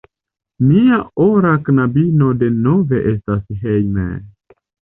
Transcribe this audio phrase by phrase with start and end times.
[0.69, 4.11] Nia ora knabino denove estas hejme!